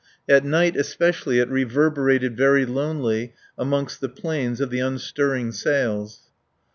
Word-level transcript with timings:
At 0.27 0.43
night 0.43 0.75
especially 0.75 1.37
it 1.37 1.47
reverberated 1.49 2.35
very 2.35 2.65
lonely 2.65 3.35
amongst 3.55 4.01
the 4.01 4.09
planes 4.09 4.59
of 4.59 4.71
the 4.71 4.79
unstirring 4.79 5.51
sails. 5.51 6.21